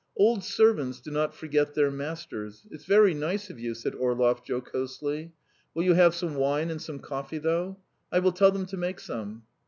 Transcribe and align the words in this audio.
"Old 0.17 0.43
servants 0.43 0.99
do 0.99 1.11
not 1.11 1.35
forget 1.35 1.75
their 1.75 1.91
masters.... 1.91 2.65
It's 2.71 2.85
very 2.85 3.13
nice 3.13 3.51
of 3.51 3.59
you," 3.59 3.75
said 3.75 3.93
Orlov 3.93 4.41
jocosely. 4.43 5.31
"Will 5.75 5.83
you 5.83 5.93
have 5.93 6.15
some 6.15 6.33
wine 6.33 6.71
and 6.71 6.81
some 6.81 6.97
coffee, 6.97 7.37
though? 7.37 7.77
I 8.11 8.17
will 8.17 8.31
tell 8.31 8.49
them 8.51 8.65
to 8.65 8.77
make 8.77 8.99
some." 8.99 9.43